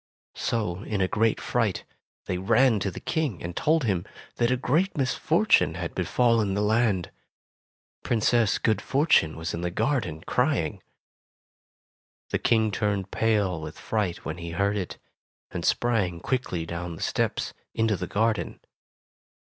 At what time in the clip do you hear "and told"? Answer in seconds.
3.43-3.83